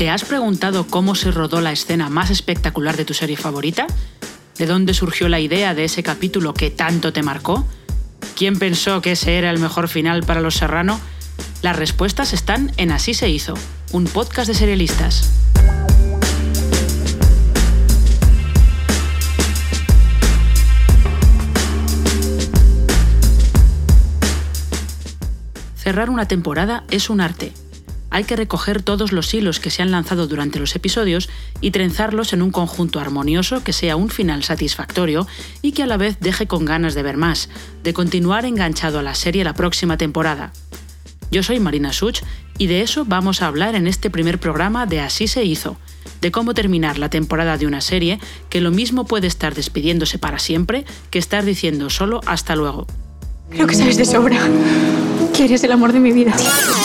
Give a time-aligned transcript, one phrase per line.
[0.00, 3.86] ¿Te has preguntado cómo se rodó la escena más espectacular de tu serie favorita?
[4.56, 7.66] ¿De dónde surgió la idea de ese capítulo que tanto te marcó?
[8.34, 10.98] ¿Quién pensó que ese era el mejor final para Los Serrano?
[11.60, 13.52] Las respuestas están en Así se hizo,
[13.92, 15.34] un podcast de serialistas.
[25.76, 27.52] Cerrar una temporada es un arte,
[28.10, 31.28] hay que recoger todos los hilos que se han lanzado durante los episodios
[31.60, 35.26] y trenzarlos en un conjunto armonioso que sea un final satisfactorio
[35.62, 37.48] y que a la vez deje con ganas de ver más,
[37.82, 40.52] de continuar enganchado a la serie la próxima temporada.
[41.30, 42.22] Yo soy Marina Such
[42.58, 45.76] y de eso vamos a hablar en este primer programa de Así se hizo,
[46.20, 48.18] de cómo terminar la temporada de una serie
[48.48, 52.86] que lo mismo puede estar despidiéndose para siempre que estar diciendo solo hasta luego.
[53.50, 54.40] Creo que sabes de sobra
[55.40, 56.34] que eres el amor de mi vida.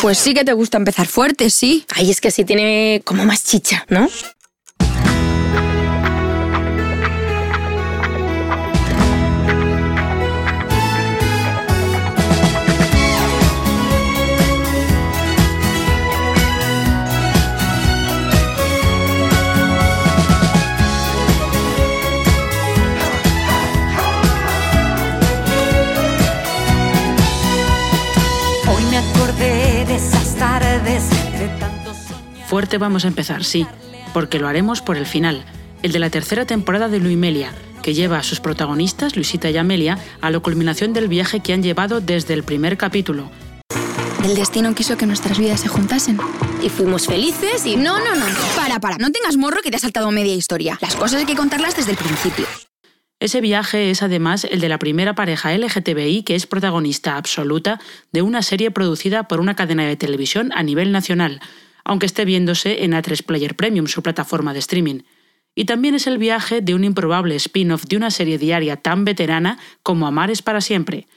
[0.02, 1.86] Pues sí que te gusta empezar fuerte, sí.
[1.94, 4.08] Ay, es que sí tiene como más chicha, ¿no?
[32.56, 33.67] Fuerte vamos a empezar, sí,
[34.14, 35.44] porque lo haremos por el final,
[35.84, 37.52] el de la tercera temporada de Luimelia,
[37.84, 41.62] que lleva a sus protagonistas, Luisita y Amelia, a la culminación del viaje que han
[41.62, 43.30] llevado desde el primer capítulo.
[44.23, 46.17] El destino quiso que nuestras vidas se juntasen.
[46.64, 47.75] Y fuimos felices y...
[47.75, 48.25] No, no, no.
[48.56, 49.00] Para, para.
[49.00, 50.78] No tengas morro que te ha saltado media historia.
[50.80, 52.45] Las cosas hay que contarlas desde el principio.
[53.19, 57.81] Ese viaje es además el de la primera pareja LGTBI que es protagonista absoluta
[58.14, 61.41] de una serie producida por una cadena de televisión a nivel nacional,
[61.85, 65.01] aunque esté viéndose en A3 Player Premium, su plataforma de streaming.
[65.53, 69.57] Y también es el viaje de un improbable spin-off de una serie diaria tan veterana
[69.84, 71.07] como Amar es para siempre.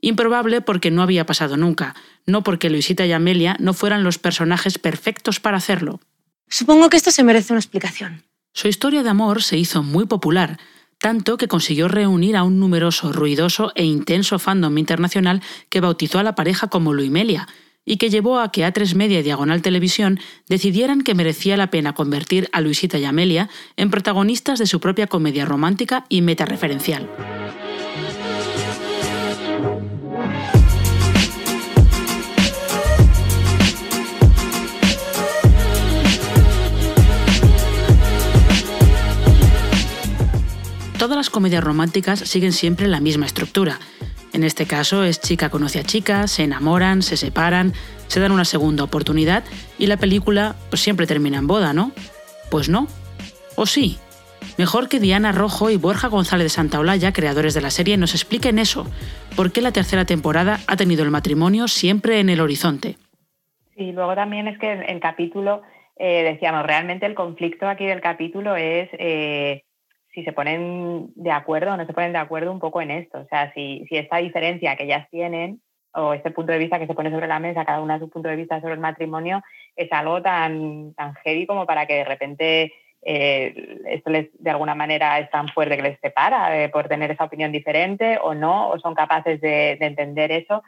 [0.00, 1.94] Improbable porque no había pasado nunca,
[2.24, 6.00] no porque Luisita y Amelia no fueran los personajes perfectos para hacerlo.
[6.48, 8.22] Supongo que esto se merece una explicación.
[8.54, 10.58] Su historia de amor se hizo muy popular,
[10.98, 16.22] tanto que consiguió reunir a un numeroso, ruidoso e intenso fandom internacional que bautizó a
[16.22, 17.48] la pareja como Luimelia,
[17.84, 21.94] y que llevó a que A3 Media y Diagonal Televisión decidieran que merecía la pena
[21.94, 27.08] convertir a Luisita y Amelia en protagonistas de su propia comedia romántica y metareferencial.
[40.98, 43.80] Todas las comedias románticas siguen siempre la misma estructura,
[44.32, 47.72] en este caso es chica conoce a chica, se enamoran, se separan,
[48.06, 49.44] se dan una segunda oportunidad
[49.78, 51.92] y la película pues, siempre termina en boda, ¿no?
[52.50, 52.86] Pues no.
[53.56, 53.98] ¿O sí?
[54.58, 58.58] Mejor que Diana Rojo y Borja González de Santaolalla, creadores de la serie, nos expliquen
[58.58, 58.86] eso.
[59.36, 62.96] ¿Por qué la tercera temporada ha tenido el matrimonio siempre en el horizonte?
[63.76, 65.62] Sí, luego también es que el capítulo,
[65.96, 69.64] eh, decíamos, realmente el conflicto aquí del capítulo es eh,
[70.12, 73.18] si se ponen de acuerdo o no se ponen de acuerdo un poco en esto.
[73.18, 75.60] O sea, si, si esta diferencia que ellas tienen
[75.94, 78.28] o este punto de vista que se pone sobre la mesa, cada una su punto
[78.28, 79.42] de vista sobre el matrimonio,
[79.76, 82.72] es algo tan, tan heavy como para que de repente
[83.02, 87.10] eh, esto les, de alguna manera es tan fuerte que les separa eh, por tener
[87.10, 90.62] esa opinión diferente o no, o son capaces de, de entender eso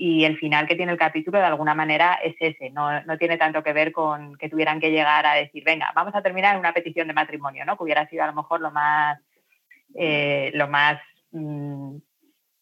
[0.00, 3.36] y el final que tiene el capítulo de alguna manera es ese, no, no, tiene
[3.36, 6.60] tanto que ver con que tuvieran que llegar a decir, venga, vamos a terminar en
[6.60, 7.76] una petición de matrimonio, ¿no?
[7.76, 9.18] que hubiera sido a lo mejor lo más,
[9.96, 11.00] eh, lo más
[11.32, 11.96] mm,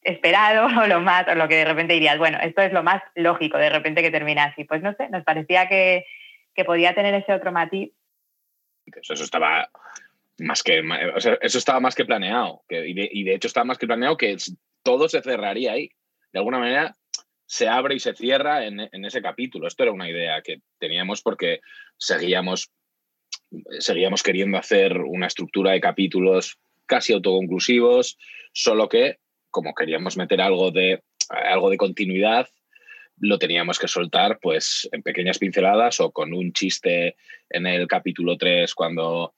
[0.01, 3.03] esperado o lo, más, o lo que de repente dirías, bueno, esto es lo más
[3.15, 4.65] lógico de repente que termina así.
[4.65, 6.07] Pues no sé, nos parecía que,
[6.55, 7.93] que podía tener ese otro matiz.
[8.87, 9.69] Eso estaba
[10.39, 10.83] más que,
[11.43, 14.37] eso estaba más que planeado, y, de, y de hecho estaba más que planeado que
[14.83, 15.91] todo se cerraría ahí.
[16.33, 16.95] De alguna manera,
[17.47, 19.69] se abre y se cierra en, ese capítulo.
[19.69, 21.61] Esto era una idea que teníamos porque
[21.97, 22.71] seguíamos,
[23.79, 28.19] seguíamos queriendo hacer una estructura de capítulos casi autoconclusivos,
[28.53, 29.19] solo que
[29.51, 32.49] como queríamos meter algo de, algo de continuidad,
[33.19, 37.17] lo teníamos que soltar pues en pequeñas pinceladas o con un chiste
[37.49, 39.35] en el capítulo 3 cuando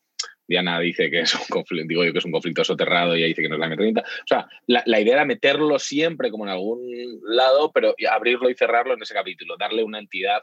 [0.48, 3.28] Diana dice que es un conflicto, digo yo que es un conflicto soterrado y ella
[3.28, 4.02] dice que no es la M30.
[4.02, 8.94] O sea, la, idea era meterlo siempre como en algún lado, pero abrirlo y cerrarlo
[8.94, 10.42] en ese capítulo, darle una entidad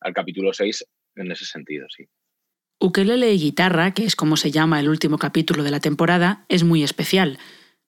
[0.00, 2.06] al capítulo 6 en ese sentido, sí.
[2.80, 6.64] Ukelele y guitarra, que es como se llama el último capítulo de la temporada, es
[6.64, 7.38] muy especial.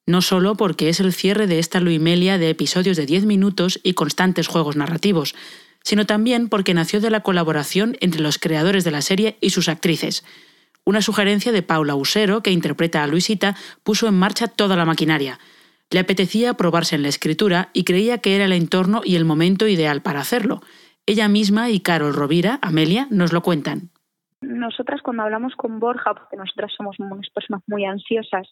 [0.05, 3.93] No solo porque es el cierre de esta luimelia de episodios de 10 minutos y
[3.93, 5.35] constantes juegos narrativos,
[5.83, 9.67] sino también porque nació de la colaboración entre los creadores de la serie y sus
[9.67, 10.23] actrices.
[10.85, 15.39] Una sugerencia de Paula Usero, que interpreta a Luisita, puso en marcha toda la maquinaria.
[15.89, 19.67] Le apetecía probarse en la escritura y creía que era el entorno y el momento
[19.67, 20.61] ideal para hacerlo.
[21.07, 23.89] Ella misma y Carol Rovira, Amelia, nos lo cuentan
[24.45, 28.47] nosotras cuando hablamos con Borja, porque nosotras somos unas personas muy ansiosas,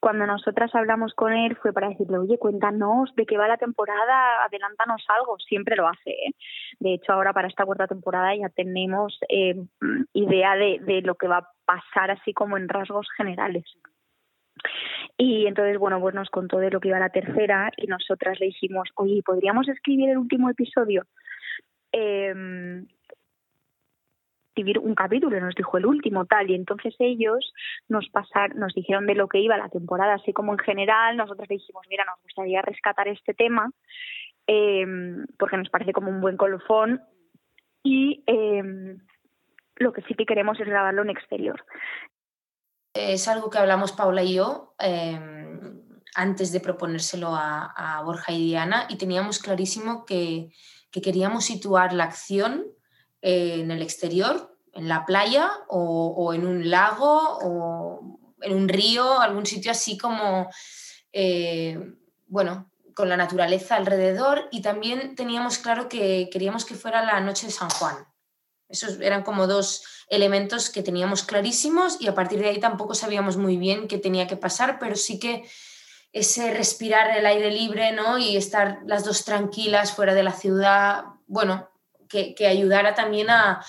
[0.00, 4.44] cuando nosotras hablamos con él fue para decirle, oye, cuéntanos de qué va la temporada,
[4.44, 6.10] adelántanos algo, siempre lo hace.
[6.10, 6.34] ¿eh?
[6.78, 9.56] De hecho, ahora para esta cuarta temporada ya tenemos eh,
[10.14, 13.64] idea de, de lo que va a pasar así como en rasgos generales.
[15.18, 18.46] Y entonces, bueno, pues nos contó de lo que iba la tercera y nosotras le
[18.46, 21.04] dijimos, oye, ¿podríamos escribir el último episodio?
[21.92, 22.84] Eh,
[24.50, 27.52] escribir un capítulo, nos dijo el último tal, y entonces ellos
[27.88, 31.48] nos pasar, nos dijeron de lo que iba la temporada, así como en general, nosotros
[31.48, 33.70] dijimos, mira, nos gustaría rescatar este tema,
[34.46, 37.00] em, porque nos parece como un buen colofón,
[37.82, 38.98] y em,
[39.76, 41.64] lo que sí que queremos es grabarlo en exterior.
[42.92, 45.80] Es algo que hablamos Paula y yo em,
[46.16, 50.50] antes de proponérselo a, Borja y Diana, y teníamos clarísimo que
[50.90, 52.64] queríamos situar la acción
[53.22, 59.46] en el exterior, en la playa o, en un lago o en un río, algún
[59.46, 60.48] sitio así como,
[61.12, 61.78] eh,
[62.26, 67.46] bueno, con la naturaleza alrededor y también teníamos claro que queríamos que fuera la noche
[67.46, 67.96] de San Juan.
[68.68, 73.36] Esos eran como dos elementos que teníamos clarísimos y a partir de ahí tampoco sabíamos
[73.36, 75.44] muy bien qué tenía que pasar, pero sí que
[76.12, 78.18] ese respirar el aire libre ¿no?
[78.18, 81.68] y estar las dos tranquilas fuera de la ciudad, bueno,
[82.10, 83.60] que, ayudara también a,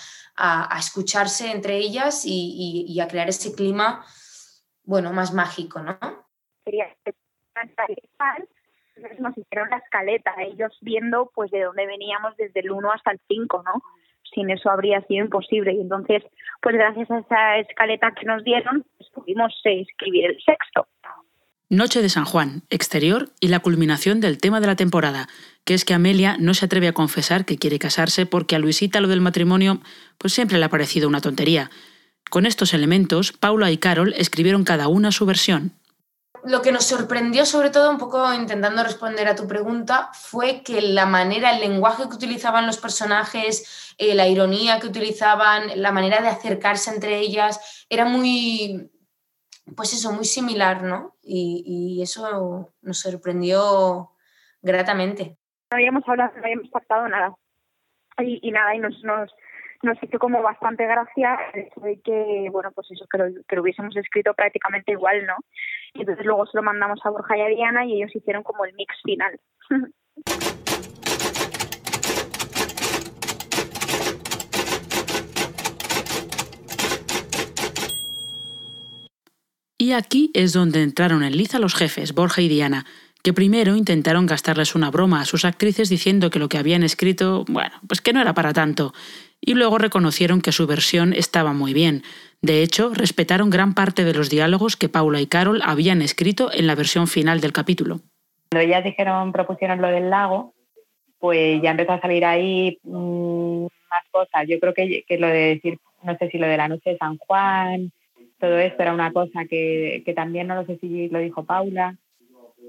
[0.78, 4.04] escucharse entre ellas y, a crear ese clima,
[4.84, 5.98] bueno, más mágico, ¿no?
[6.64, 6.86] Sería
[9.18, 13.20] nos hicieron la escaleta, ellos viendo pues de dónde veníamos desde el 1 hasta el
[13.28, 13.82] 5, ¿no?
[14.34, 15.72] Sin eso habría sido imposible.
[15.72, 16.22] Y entonces,
[16.60, 20.86] pues gracias a esa escaleta que nos dieron, pues, pudimos escribir el sexto.
[21.72, 25.30] Noche de San Juan, exterior y la culminación del tema de la temporada,
[25.64, 29.00] que es que Amelia no se atreve a confesar que quiere casarse porque a Luisita
[29.00, 29.80] lo del matrimonio
[30.18, 31.70] pues siempre le ha parecido una tontería.
[32.28, 35.72] Con estos elementos, Paula y Carol escribieron cada una su versión.
[36.44, 40.82] Lo que nos sorprendió, sobre todo, un poco intentando responder a tu pregunta, fue que
[40.82, 46.20] la manera, el lenguaje que utilizaban los personajes, eh, la ironía que utilizaban, la manera
[46.20, 48.90] de acercarse entre ellas, era muy,
[49.76, 51.14] pues eso, muy similar, ¿no?
[51.22, 54.10] Y, eso nos sorprendió
[54.60, 55.38] gratamente.
[55.70, 57.34] No habíamos hablado, no habíamos pactado nada.
[58.18, 59.32] Y, nada, y nos, nos,
[59.82, 63.56] nos hizo como bastante gracia el hecho de que, bueno, pues eso, que lo, que
[63.56, 65.36] lo hubiésemos escrito prácticamente igual, ¿no?
[65.94, 68.64] Y entonces luego se lo mandamos a Borja y a Diana y ellos hicieron como
[68.64, 69.40] el mix final.
[79.82, 82.86] Y aquí es donde entraron en liza los jefes, Borja y Diana,
[83.24, 87.44] que primero intentaron gastarles una broma a sus actrices diciendo que lo que habían escrito,
[87.48, 88.92] bueno, pues que no era para tanto,
[89.40, 92.04] y luego reconocieron que su versión estaba muy bien.
[92.42, 96.68] De hecho, respetaron gran parte de los diálogos que Paula y Carol habían escrito en
[96.68, 98.02] la versión final del capítulo.
[98.52, 100.54] Cuando ellas dijeron, propusieron lo del lago,
[101.18, 104.44] pues ya empezó a salir ahí mm, más cosas.
[104.46, 106.98] Yo creo que, que lo de decir, no sé si lo de la noche de
[106.98, 107.90] San Juan,
[108.42, 111.96] todo esto era una cosa que, también no lo sé si lo dijo Paula.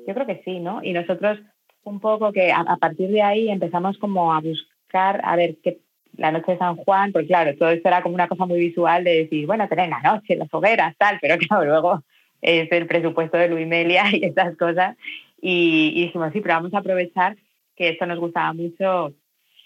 [0.08, 0.84] Yo creo que sí, ¿no?
[0.84, 1.40] Y nosotros
[1.84, 5.80] un poco que a, partir de ahí empezamos como a buscar, a ver, qué
[6.16, 9.04] la noche de San Juan, pues claro, todo esto era como una cosa muy visual
[9.04, 12.04] de decir, bueno, tener la noche, las hogueras, tal, pero claro, luego
[12.40, 14.96] es el presupuesto de Luis Melia y estas cosas.
[15.42, 17.36] Y, y dijimos, sí, pero vamos a aprovechar
[17.76, 19.12] que esto nos gustaba mucho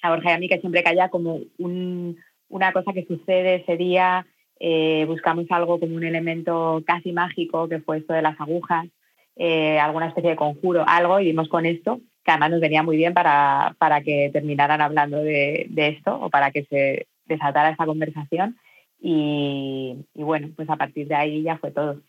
[0.02, 3.76] a Borja y a mí, que siempre que haya como una cosa que sucede ese
[3.76, 4.26] día
[4.60, 8.88] eh, buscamos algo como un elemento casi mágico, que fue esto de las agujas,
[9.36, 12.98] eh, alguna especie de conjuro, algo, y vimos con esto, que además nos venía muy
[12.98, 18.58] bien para, para que terminaran hablando de, esto o para que se desatara esa conversación.
[19.00, 22.02] Y bueno, pues a partir de ahí ya fue todo.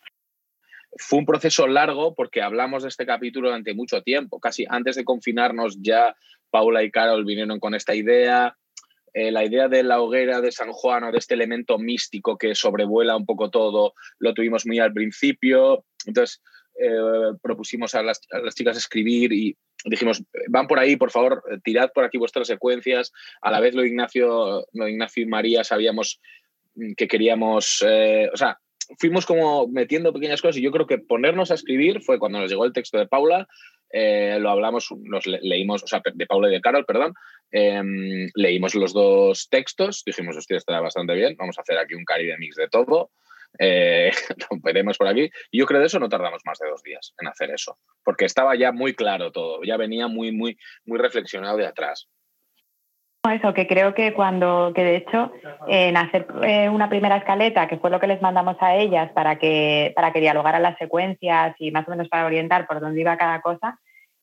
[0.97, 4.40] Fue un proceso largo porque hablamos de este capítulo durante mucho tiempo.
[4.40, 6.17] Casi antes de confinarnos ya
[6.50, 8.57] Paula y Carol vinieron con esta idea,
[9.19, 12.55] eh, la idea de la hoguera de San Juan o de este elemento místico que
[12.55, 15.85] sobrevuela un poco todo, lo tuvimos muy al principio.
[16.07, 16.41] Entonces
[16.81, 18.21] eh, propusimos a las,
[18.55, 23.13] chicas escribir y dijimos, van por ahí, por favor, tirad por aquí vuestras secuencias.
[23.43, 26.21] A la vez lo Ignacio, lo Ignacio y María sabíamos
[26.97, 28.61] que queríamos, eh, o sea,
[29.01, 32.51] fuimos como metiendo pequeñas cosas y yo creo que ponernos a escribir fue cuando nos
[32.51, 33.49] llegó el texto de Paula
[33.91, 37.15] eh, lo hablamos, nos leímos, o sea, de Paula y de Carol, perdón,
[37.50, 42.05] em, leímos los dos textos, dijimos, hostia, está bastante bien, vamos a hacer aquí un
[42.05, 43.11] Caribe mix de todo,
[43.59, 44.11] eh,
[44.62, 45.31] veremos por aquí.
[45.50, 47.78] Y yo creo que de eso no tardamos más de dos días en hacer eso,
[48.05, 52.09] porque estaba ya muy claro todo, ya venía muy, muy, muy reflexionado de atrás.
[53.33, 55.33] Eso, que creo que cuando, que de hecho,
[55.67, 59.38] en hacer eh, una primera escaleta, que fue lo que les mandamos a ellas para
[59.38, 63.19] que, para que dialogaran las secuencias y más o menos para orientar por dónde iba
[63.19, 63.78] cada cosa,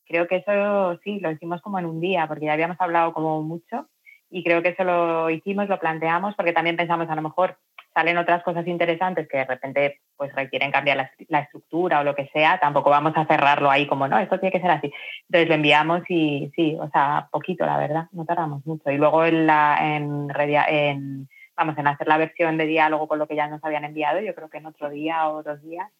[0.06, 3.42] creo que eso sí, lo hicimos como en un día, porque ya habíamos hablado como
[3.42, 3.88] mucho
[4.30, 7.58] y creo que eso lo hicimos, lo planteamos, porque también pensamos a lo mejor
[7.96, 12.28] salen otras cosas interesantes que de repente pues requieren cambiar la, estructura o lo que
[12.28, 14.92] sea, tampoco vamos a cerrarlo ahí como, no, esto tiene que ser así.
[15.22, 18.90] Entonces lo enviamos y sí, o sea, poquito, la verdad, no tardamos mucho.
[18.90, 23.36] Y luego en, la, en, vamos, en hacer la versión de diálogo con lo que
[23.36, 25.90] ya nos habían enviado, yo creo que en otro día o dos días.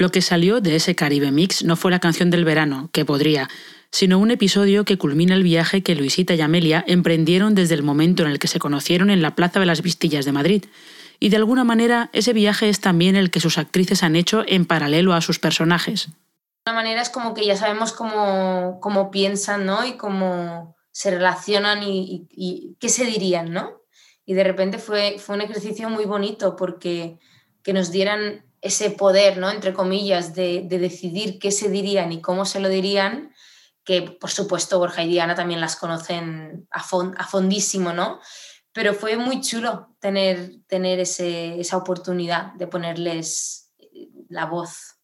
[0.00, 3.50] Lo que salió de ese Caribe Mix no fue la canción del verano, que podría,
[3.90, 8.22] sino un episodio que culmina el viaje que Luisita y Amelia emprendieron desde el momento
[8.22, 10.64] en el que se conocieron en la Plaza de las Vistillas de Madrid
[11.18, 14.64] y de alguna manera ese viaje es también el que sus actrices han hecho en
[14.64, 16.06] paralelo a sus personajes.
[16.06, 16.14] De
[16.70, 19.84] alguna manera es como que ya sabemos cómo, cómo piensan ¿no?
[19.84, 23.82] y cómo se relacionan y, qué se dirían, ¿no?
[24.24, 27.18] Y de repente fue, fue un ejercicio muy bonito porque
[27.62, 29.50] que nos dieran ese poder, ¿no?
[29.50, 33.32] Entre comillas, de, de decidir qué se dirían y cómo se lo dirían,
[33.84, 38.20] que por supuesto Borja y Diana también las conocen a, a fondísimo, ¿no?
[38.72, 44.96] pero fue muy chulo tener, tener esa oportunidad de ponerles eh, la voz.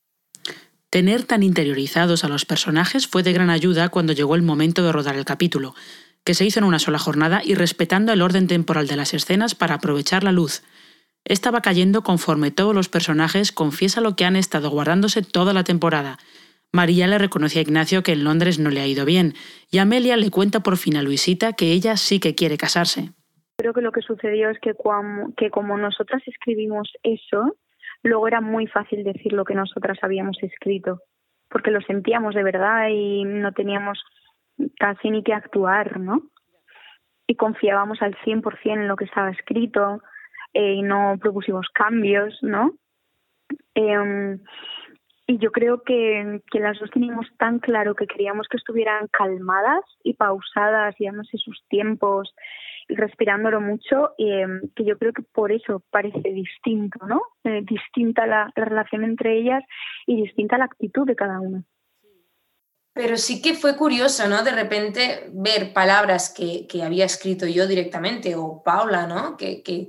[0.91, 4.93] Tener tan interiorizados a los personajes fue de gran ayuda cuando llegó el momento de
[4.93, 5.75] rodar el capítulo,
[6.25, 9.55] que se hizo en una sola jornada y respetando el orden temporal de las escenas
[9.55, 10.63] para aprovechar la luz.
[11.29, 16.19] Estaba cayendo conforme todos los personajes confiesa lo que han estado guardándose toda la temporada.
[16.73, 19.33] María le reconoce a Ignacio que en Londres no le ha ido bien,
[19.69, 23.11] y Amelia le cuenta por fin a Luisita que ella sí que quiere casarse.
[23.59, 24.75] Creo que lo que sucedió es que,
[25.37, 27.57] que como nosotras escribimos eso,
[28.05, 31.01] luego era muy fácil decir lo que nosotras habíamos escrito,
[31.49, 34.01] porque lo sentíamos de verdad y no teníamos
[34.79, 36.23] casi ni que actuar, ¿no?
[37.27, 40.03] Y confiábamos al 100% en lo que estaba escrito
[40.57, 42.73] eh, y no propusimos cambios, ¿no?
[43.75, 44.39] Eh,
[45.29, 49.85] y yo creo que, que, las dos teníamos tan claro que queríamos que estuvieran calmadas
[50.03, 52.33] y pausadas y dándose sus tiempos
[52.89, 57.21] respirándolo mucho, eh, que yo creo que por eso parece distinto, ¿no?
[57.45, 59.63] Eh, distinta la, relación entre ellas
[60.07, 61.65] y distinta la actitud de cada una.
[62.93, 64.43] Pero sí que fue curioso, ¿no?
[64.43, 69.37] De repente ver palabras que, que había escrito yo directamente o Paula, ¿no?
[69.37, 69.89] Que, que,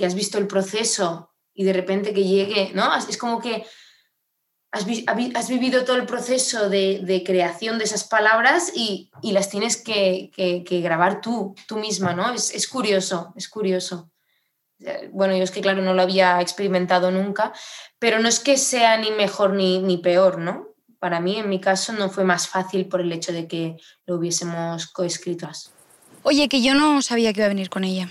[0.00, 2.96] que has visto el proceso y de repente que llegue, ¿no?
[2.96, 3.66] Es como que
[4.72, 10.30] has, vivido todo el proceso de, creación de esas palabras y, las tienes que,
[10.82, 12.32] grabar tú, tú misma, ¿no?
[12.32, 14.10] Es, curioso, es curioso.
[15.12, 17.52] Bueno, yo es que, claro, no lo había experimentado nunca,
[17.98, 20.68] pero no es que sea ni mejor ni, peor, ¿no?
[20.98, 23.76] Para mí, en mi caso, no fue más fácil por el hecho de que
[24.06, 25.72] lo hubiésemos coescritas.
[26.22, 28.08] Oye, que yo no sabía que iba a venir con ella.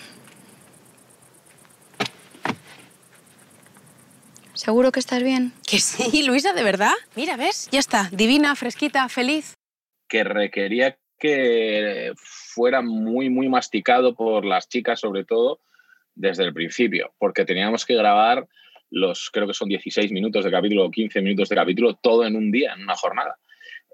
[4.59, 5.53] ¿Seguro que estás bien?
[5.65, 6.91] Que sí, Luisa, de verdad.
[7.15, 7.69] Mira, ¿ves?
[7.71, 9.53] Ya está, divina, fresquita, feliz.
[10.09, 15.61] Que requería que fuera muy, muy masticado por las chicas, sobre todo,
[16.13, 18.49] desde el principio, porque teníamos que grabar
[18.89, 22.35] los, creo que son 16 minutos de capítulo o 15 minutos de capítulo, todo en
[22.35, 23.37] un día, en una jornada.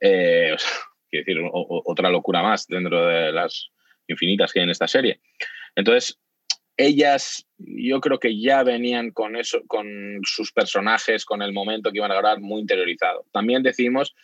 [0.02, 0.56] Eh,
[1.12, 3.70] quiero decir, otra locura más dentro de las
[4.08, 5.22] infinitas que hay en esta serie.
[5.76, 6.20] Entonces,
[6.78, 12.00] ellas yo creo que ya venían con eso, con sus personajes, con el momento que
[12.00, 13.26] iban a grabar muy interiorizado.
[13.32, 14.16] También decimos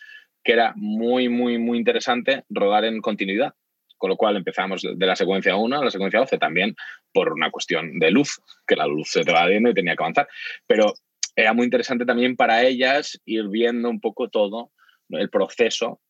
[0.44, 3.54] que era muy, muy, muy interesante rodar en continuidad,
[3.96, 6.74] con lo cual empezamos de la secuencia 1 a la secuencia 12 también
[7.12, 10.02] por una cuestión de luz, que la luz se te va viendo y tenía que
[10.02, 10.28] avanzar.
[10.66, 10.92] Pero
[11.36, 14.72] era muy interesante también para ellas ir viendo un poco todo
[15.10, 16.00] el proceso,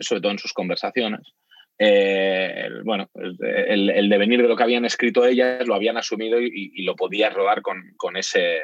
[0.00, 1.32] sobre todo en sus conversaciones,
[1.78, 6.96] eh, bueno, el, devenir de lo que habían escrito ellas lo habían asumido y, lo
[6.96, 8.62] podías rodar con, ese,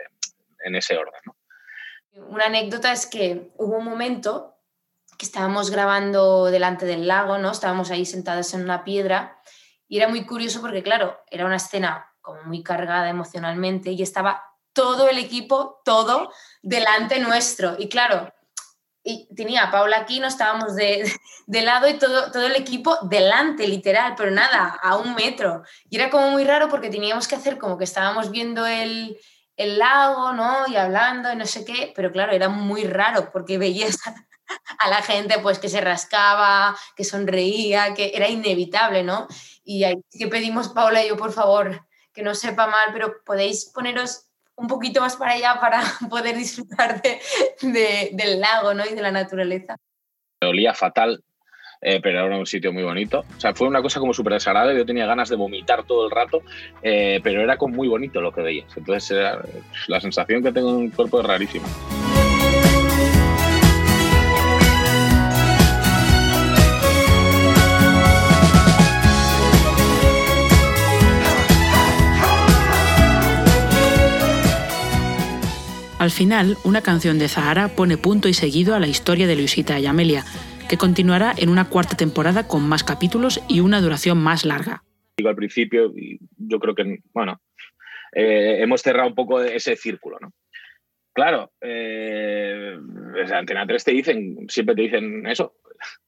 [0.64, 1.20] en ese orden.
[2.28, 4.54] Una anécdota es que hubo un momento
[5.18, 7.50] que estábamos grabando delante del lago, ¿no?
[7.50, 9.38] Estábamos ahí sentadas en una piedra
[9.88, 14.42] y era muy curioso porque, claro, era una escena como muy cargada emocionalmente y estaba
[14.72, 17.76] todo el equipo, todo delante nuestro.
[17.78, 18.32] Y claro,
[19.04, 21.10] y tenía a Paula aquí, no estábamos de,
[21.46, 25.62] de, lado y todo, todo el equipo delante, literal, pero nada, a un metro.
[25.90, 29.18] Y era como muy raro porque teníamos que hacer como que estábamos viendo el,
[29.56, 30.66] el lago, ¿no?
[30.68, 33.98] Y hablando y no sé qué, pero claro, era muy raro porque veías
[34.78, 39.26] a la gente pues que se rascaba, que sonreía, que era inevitable, ¿no?
[39.64, 43.70] Y ahí que pedimos, Paula y yo, por favor, que no sepa mal, pero podéis
[43.74, 47.02] poneros un poquito más para allá para poder disfrutar
[47.60, 48.84] del lago ¿no?
[48.84, 49.76] y de la naturaleza.
[50.40, 51.22] Olía fatal,
[51.80, 53.24] eh, pero era un sitio muy bonito.
[53.36, 54.78] O sea, fue una cosa como súper desagradable.
[54.78, 56.42] Yo tenía ganas de vomitar todo el rato,
[56.82, 58.76] eh, pero era como muy bonito lo que veías.
[58.76, 59.18] Entonces,
[59.86, 61.68] la sensación que tengo en el cuerpo es rarísima.
[76.12, 79.86] Final, una canción de Zahara pone punto y seguido a la historia de Luisita y
[79.86, 80.24] Amelia,
[80.68, 84.84] que continuará en una cuarta temporada con más capítulos y una duración más larga.
[85.16, 85.92] Digo al principio,
[86.38, 87.40] yo creo que, bueno,
[88.14, 90.32] eh, hemos cerrado un poco ese círculo, ¿no?
[91.12, 92.78] Claro, eh,
[93.34, 95.56] Antena 3 te dicen, siempre te dicen eso.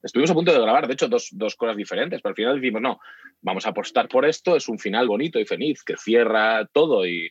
[0.03, 2.81] Estuvimos a punto de grabar, de hecho, dos, dos, cosas diferentes, pero al final decimos,
[2.81, 3.01] no,
[3.43, 7.31] vamos a apostar por esto, es un final bonito y feliz, que cierra todo y,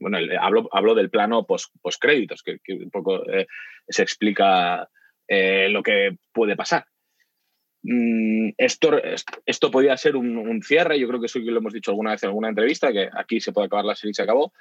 [0.00, 3.46] bueno, hablo, hablo del plano post, créditos, que, un poco eh,
[3.88, 4.88] se explica
[5.28, 6.86] eh, lo que puede pasar.
[7.82, 9.00] Mm, esto,
[9.44, 12.28] esto podía ser un, cierre, yo creo que eso lo hemos dicho alguna vez en
[12.28, 14.52] alguna entrevista, que aquí se puede acabar la serie y se acabó,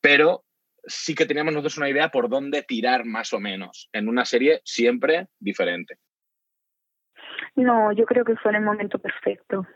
[0.00, 0.44] pero
[0.86, 4.60] sí que teníamos nosotros una idea por dónde tirar más o menos, en una serie
[4.64, 5.98] siempre diferente.
[7.54, 9.66] No, yo creo que fue en el momento perfecto.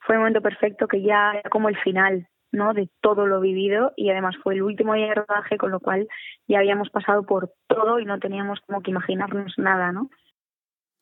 [0.00, 2.28] Fue el momento perfecto que ya era como el final.
[2.52, 2.74] ¿No?
[2.74, 6.06] de todo lo vivido y además fue el último día de rodaje, con lo cual
[6.46, 10.10] ya habíamos pasado por todo y no teníamos como que imaginarnos nada, ¿no?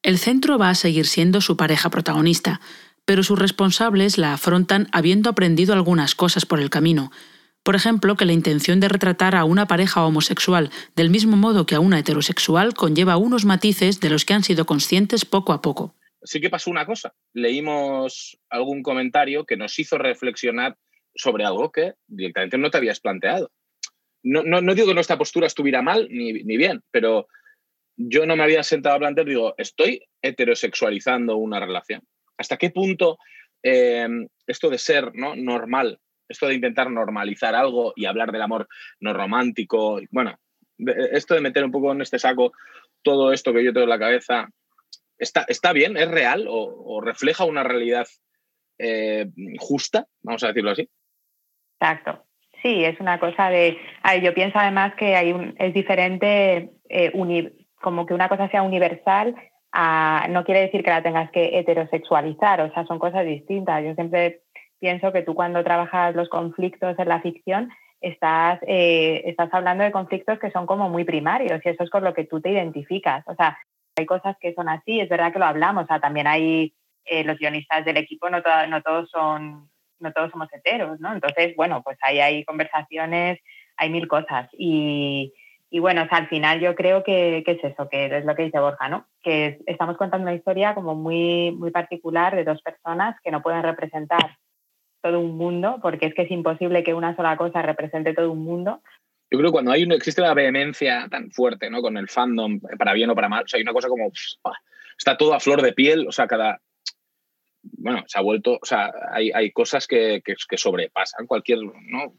[0.02, 2.60] El centro va a seguir siendo su pareja protagonista,
[3.04, 7.10] pero sus responsables la afrontan habiendo aprendido algunas cosas por el camino.
[7.62, 11.74] Por ejemplo, que la intención de retratar a una pareja homosexual del mismo modo que
[11.74, 15.94] a una heterosexual conlleva unos matices de los que han sido conscientes poco a poco.
[16.22, 17.14] Sí que pasó una cosa.
[17.34, 20.78] Leímos algún comentario que nos hizo reflexionar
[21.14, 23.50] sobre algo que directamente no te habías planteado.
[24.22, 27.26] No, no, digo que nuestra postura estuviera mal ni, bien, pero
[27.96, 32.02] yo no me había sentado a plantear, digo, ¿estoy heterosexualizando una relación?
[32.36, 33.18] ¿Hasta qué punto
[33.62, 35.34] em, esto de ser ¿no?
[35.36, 38.68] normal, esto de intentar normalizar algo y hablar del amor
[39.00, 40.38] no romántico, bueno,
[41.12, 42.52] esto de meter un poco en este saco
[43.02, 44.50] todo esto que yo tengo en la cabeza,
[45.18, 45.96] ¿está, está bien?
[45.96, 48.06] ¿Es real o, refleja una realidad
[48.78, 49.26] eh,
[49.58, 50.06] justa?
[50.22, 50.88] Vamos a decirlo así.
[51.80, 52.24] Exacto.
[52.62, 53.78] Sí, es una cosa de.
[54.22, 57.12] yo pienso además que hay un, es diferente, eh,
[57.80, 59.34] como que una cosa sea universal,
[60.28, 63.82] no quiere decir que la tengas que heterosexualizar, o sea, son cosas distintas.
[63.82, 64.42] Yo siempre
[64.78, 67.70] pienso que tú cuando trabajas los conflictos en la ficción,
[68.02, 72.04] estás, eh, estás hablando de conflictos que son como muy primarios y eso es con
[72.04, 73.24] lo que tú te identificas.
[73.26, 73.56] O sea,
[73.96, 76.74] hay cosas que son así, es verdad que lo hablamos, o sea, también hay
[77.06, 79.69] eh, los guionistas del equipo, no, no todos son
[80.00, 81.12] no todos somos heteros, ¿no?
[81.12, 83.38] Entonces, bueno, pues ahí hay conversaciones,
[83.76, 84.48] hay mil cosas.
[84.52, 85.32] Y,
[85.72, 89.06] bueno, al final yo creo que, es eso, que es lo que dice Borja, ¿no?
[89.22, 93.62] Que estamos contando una historia como muy, muy particular de dos personas que no pueden
[93.62, 94.36] representar
[95.02, 98.44] todo un mundo, porque es que es imposible que una sola cosa represente todo un
[98.44, 98.82] mundo.
[99.30, 101.80] Yo creo que cuando hay existe una vehemencia tan fuerte, ¿no?
[101.80, 104.10] Con el fandom, para bien o para mal, o sea, hay una cosa como,
[104.98, 106.60] está todo a flor de piel, o sea, cada,
[107.80, 112.14] bueno, se ha vuelto, o sea, hay, hay cosas que, que, sobrepasan cualquier, ¿no?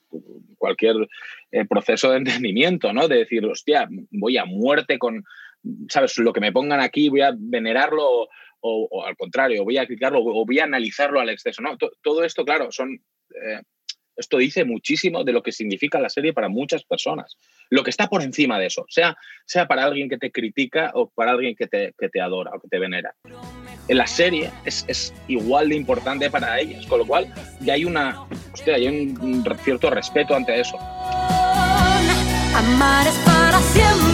[0.57, 1.07] cualquier
[1.51, 3.07] eh, proceso de entendimiento, ¿no?
[3.07, 5.23] De decir, hostia, voy a muerte con,
[5.87, 6.17] ¿sabes?
[6.17, 8.27] Lo que me pongan aquí, voy a venerarlo
[8.59, 11.77] o, al contrario, voy a criticarlo o voy a analizarlo al exceso, ¿no?
[11.77, 12.93] todo esto, claro, son...
[13.29, 13.61] Eh,
[14.15, 17.37] esto dice muchísimo de lo que significa la serie para muchas personas.
[17.69, 21.09] Lo que está por encima de eso, sea, sea para alguien que te critica o
[21.09, 23.15] para alguien que te, que te adora o que te venera
[23.87, 28.21] en la serie es, igual de importante para ellas, con lo cual ya hay una,
[28.53, 30.77] hostia, hay un, cierto respeto ante eso.
[32.55, 34.10] Amar es para siempre,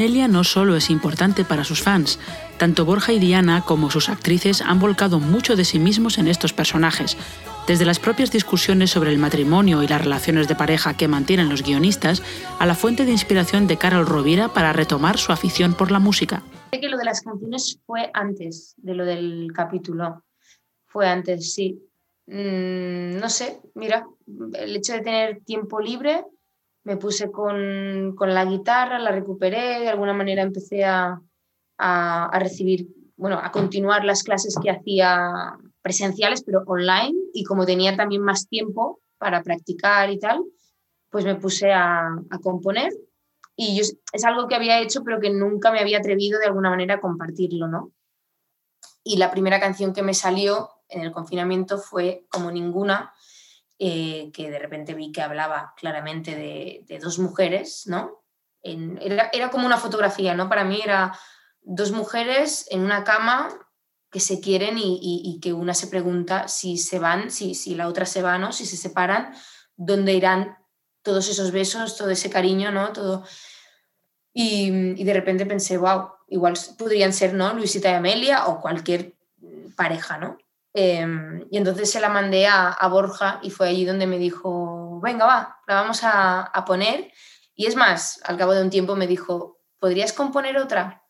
[0.00, 2.18] Luimelia no solo es importante para sus fans,
[2.56, 6.54] tanto Borja y Diana como sus actrices han volcado mucho de sí mismos en estos
[6.54, 7.18] personajes,
[7.66, 11.62] desde las propias discusiones sobre el matrimonio y las relaciones de pareja que mantienen los
[11.62, 12.22] guionistas,
[12.58, 16.42] a la fuente de inspiración de Carol Rovira para retomar su afición por la música.
[16.72, 20.24] Sé que lo de las canciones fue antes de lo del capítulo.
[20.86, 21.78] Fue antes, sí.
[22.26, 24.06] Mm, no sé, mira,
[24.54, 26.24] el hecho de tener tiempo libre,
[26.90, 31.22] me puse con, con la guitarra, la recuperé, de alguna manera empecé a,
[31.78, 37.96] a, recibir, bueno, a continuar las clases que hacía presenciales, pero online, y como tenía
[37.96, 40.42] también más tiempo para practicar y tal,
[41.10, 42.92] pues me puse a, a componer
[43.54, 46.94] y es algo que había hecho pero que nunca me había atrevido de alguna manera
[46.96, 47.92] a compartirlo, ¿no?
[49.04, 53.14] Y la primera canción que me salió en el confinamiento fue Como Ninguna,
[53.82, 58.22] eh, que de repente vi que hablaba claramente de, dos mujeres, ¿no?
[58.62, 60.50] era, era, como una fotografía, ¿no?
[60.50, 61.18] Para mí era
[61.62, 63.48] dos mujeres en una cama
[64.10, 68.04] que se quieren y, que una se pregunta si se van, si, si la otra
[68.04, 68.52] se va, ¿no?
[68.52, 69.32] Si se separan,
[69.76, 70.58] ¿dónde irán
[71.02, 72.92] todos esos besos, todo ese cariño, ¿no?
[72.92, 73.24] Todo...
[74.34, 77.54] Y, de repente pensé, wow, igual podrían ser, ¿no?
[77.54, 79.16] Luisita y Amelia o cualquier
[79.74, 80.36] pareja, ¿no?
[80.72, 85.26] Em, y entonces se la mandé a, Borja y fue allí donde me dijo, venga,
[85.26, 87.10] va, la vamos a, a, poner.
[87.54, 91.02] Y es más, al cabo de un tiempo me dijo, ¿podrías componer otra?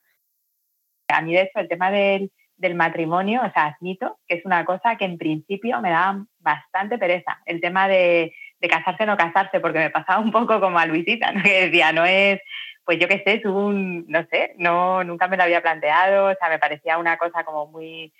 [1.08, 4.64] A mí, de hecho, el tema del, del matrimonio, o sea, admito que es una
[4.64, 7.40] cosa que en principio me da bastante pereza.
[7.46, 10.86] El tema de, de casarse o no casarse, porque me pasaba un poco como a
[10.86, 12.40] Luisita, que decía, no es,
[12.84, 16.34] pues yo qué sé, es un, no sé, no, nunca me lo había planteado, o
[16.34, 18.12] sea, me parecía una cosa como muy...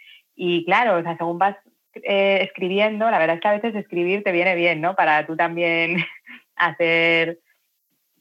[0.43, 1.55] Y claro, o sea, según vas
[1.93, 4.97] eh, escribiendo, la verdad es que a veces escribir te viene bien, ¿no?
[4.97, 6.03] Para tú también
[6.57, 7.41] hacer,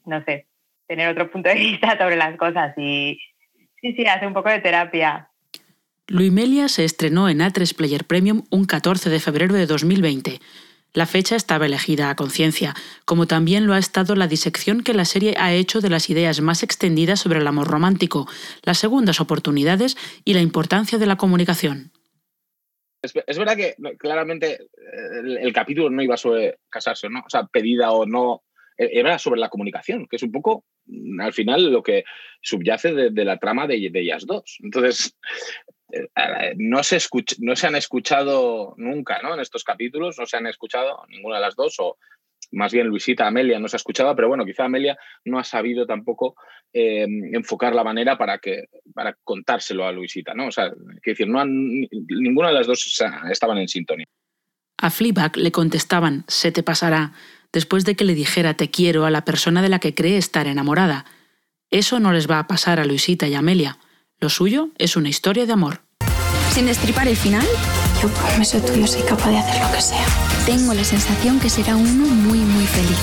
[0.04, 0.46] no sé,
[0.86, 3.18] tener otro punto de vista sobre las cosas y
[3.80, 5.30] sí, sí, hace un poco de terapia.
[6.08, 10.40] Luimelia se estrenó en A3 Player Premium un 14 de febrero de 2020
[10.92, 15.04] la fecha estaba elegida a conciencia, como también lo ha estado la disección que la
[15.04, 18.28] serie ha hecho de las ideas más extendidas sobre el amor romántico,
[18.64, 21.92] las segundas oportunidades y la importancia de la comunicación.
[23.02, 24.66] Es, verdad que claramente
[25.22, 27.20] el, capítulo no iba sobre casarse, ¿no?
[27.20, 28.42] O sea, pedida o no,
[28.76, 30.64] e, era sobre la comunicación, que es un poco
[31.20, 32.04] al final lo que
[32.42, 34.58] subyace de, la trama de, de, ellas dos.
[34.62, 35.16] Entonces,
[35.92, 36.98] eh, no se,
[37.38, 39.34] no se han escuchado nunca ¿no?
[39.34, 41.96] en estos capítulos, no se han escuchado ninguna de las dos, o
[42.52, 45.86] más bien Luisita, Amelia no se ha escuchado, pero bueno, quizá Amelia no ha sabido
[45.86, 46.34] tampoco
[46.72, 50.34] eh, enfocar la manera para, que, para contárselo a Luisita.
[50.34, 50.46] ¿no?
[50.46, 50.70] O sea,
[51.04, 54.06] decir, no ninguna de las dos estaban en sintonía.
[54.78, 57.12] A Fleabag le contestaban, se te pasará,
[57.52, 60.46] después de que le dijera te quiero a la persona de la que cree estar
[60.46, 61.04] enamorada.
[61.70, 63.78] Eso no les va a pasar a Luisita y Amelia.
[64.18, 65.82] Lo suyo es una historia de amor.
[66.50, 67.46] Sin destripar el final,
[68.02, 70.29] yo por eso tuyo soy capaz de hacer lo que sea.
[70.46, 72.98] Tengo la sensación que será uno muy, muy feliz.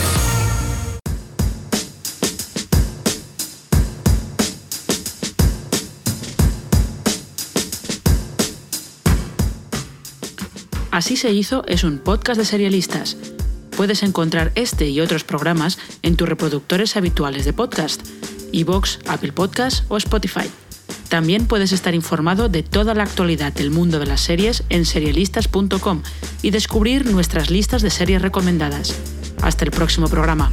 [10.91, 13.17] Así se hizo es un podcast de serialistas.
[13.78, 18.02] Puedes encontrar este y otros programas en tus reproductores habituales de podcast,
[18.52, 20.50] iVoox, Apple Podcasts o Spotify.
[21.10, 26.04] También puedes estar informado de toda la actualidad del mundo de las series en serialistas.com
[26.41, 28.96] y descubrir nuestras listas de series recomendadas.
[29.41, 30.52] Hasta el próximo programa.